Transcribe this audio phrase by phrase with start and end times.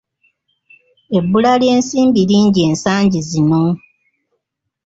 [1.17, 3.63] Ebbula ly’ensimbi lingi ensangi zino!